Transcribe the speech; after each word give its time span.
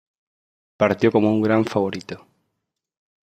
Partió 0.77 1.11
como 1.11 1.31
un 1.31 1.43
gran 1.43 1.63
favorito. 1.63 2.25